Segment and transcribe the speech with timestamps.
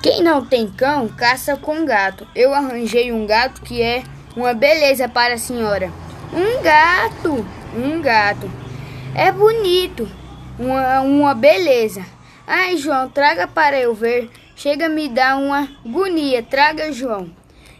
[0.00, 2.26] Quem não tem cão, caça com gato.
[2.32, 4.04] Eu arranjei um gato que é
[4.36, 5.92] uma beleza para a senhora.
[6.32, 8.48] Um gato, um gato.
[9.12, 10.08] É bonito,
[10.56, 12.06] uma, uma beleza.
[12.46, 14.30] Ai, João, traga para eu ver.
[14.54, 16.44] Chega me dá uma agonia.
[16.44, 17.28] Traga, João.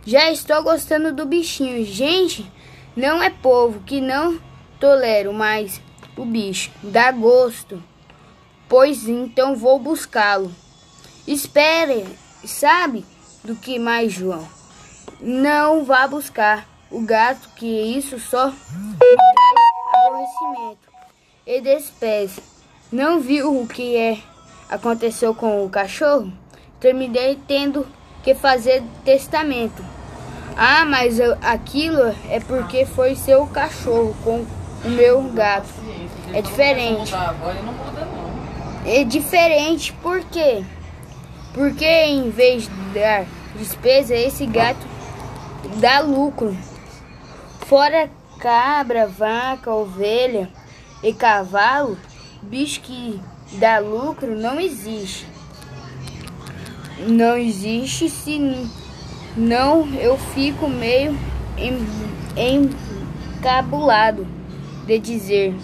[0.05, 1.85] Já estou gostando do bichinho.
[1.85, 2.51] Gente,
[2.97, 4.41] não é povo que não
[4.81, 5.81] tolero mais
[6.17, 6.73] o bicho.
[6.83, 7.81] Dá gosto.
[8.69, 10.53] Pois então vou buscá-lo.
[11.29, 12.07] Espere,
[12.43, 13.05] sabe
[13.45, 14.49] do que mais, João?
[15.21, 20.89] Não vá buscar o gato, que isso só traz aborrecimento
[21.47, 22.41] e despese.
[22.91, 24.17] Não viu o que é
[24.71, 26.33] aconteceu com o cachorro?
[26.81, 27.87] Terminei tendo
[28.23, 29.85] que fazer testamento.
[30.57, 34.47] Ah, mas eu, aquilo é porque foi seu cachorro com
[34.83, 35.69] o meu gato.
[36.33, 37.13] É diferente.
[38.87, 40.65] É diferente, por quê?
[41.53, 43.27] Porque em vez de dar
[43.57, 44.87] despesa, esse gato
[45.81, 46.57] dá lucro.
[47.67, 50.49] Fora cabra, vaca, ovelha
[51.03, 51.99] e cavalo,
[52.43, 53.21] bicho que
[53.59, 55.27] dá lucro não existe.
[57.07, 58.39] Não existe se
[59.37, 61.17] não eu fico meio
[62.37, 64.27] encabulado
[64.87, 65.55] de dizer: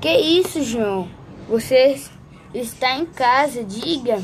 [0.00, 1.08] Que isso, João?
[1.48, 1.98] Você
[2.54, 4.22] está em casa, diga.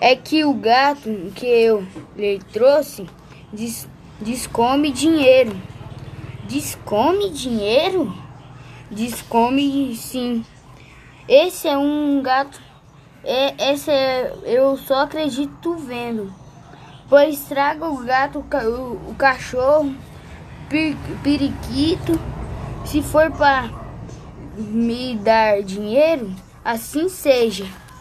[0.00, 1.84] É que o gato que eu
[2.16, 3.04] lhe trouxe
[3.52, 3.88] des,
[4.20, 5.56] descome dinheiro.
[6.48, 8.14] Descome dinheiro?
[8.90, 10.44] Descome sim.
[11.28, 12.60] Esse é um gato.
[13.24, 16.32] É, esse é, eu só acredito vendo.
[17.08, 19.94] Pois traga o gato, o, o cachorro,
[21.24, 22.18] periquito.
[22.84, 23.68] Se for para
[24.56, 26.32] me dar dinheiro,
[26.64, 27.66] assim seja.